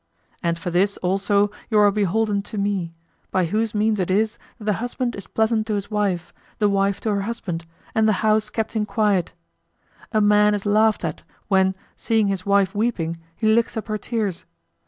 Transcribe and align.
And 0.41 0.57
for 0.57 0.71
this 0.71 0.97
also 1.03 1.51
you 1.69 1.77
are 1.77 1.91
beholden 1.91 2.41
to 2.41 2.57
me, 2.57 2.91
by 3.29 3.45
whose 3.45 3.75
means 3.75 3.99
it 3.99 4.09
is 4.09 4.39
that 4.57 4.63
the 4.65 4.73
husband 4.81 5.15
is 5.15 5.27
pleasant 5.27 5.67
to 5.67 5.75
his 5.75 5.91
wife, 5.91 6.33
the 6.57 6.67
wife 6.67 6.99
to 7.01 7.11
her 7.11 7.21
husband, 7.21 7.67
and 7.93 8.07
the 8.09 8.13
house 8.25 8.49
kept 8.49 8.75
in 8.75 8.87
quiet. 8.87 9.33
A 10.11 10.19
man 10.19 10.55
is 10.55 10.65
laughed 10.65 11.05
at, 11.05 11.21
when 11.49 11.75
seeing 11.95 12.29
his 12.29 12.47
wife 12.47 12.73
weeping 12.73 13.19
he 13.35 13.45
licks 13.45 13.77
up 13.77 13.87
her 13.89 13.99
tears. 13.99 14.45